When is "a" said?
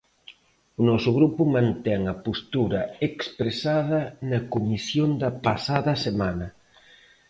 2.13-2.15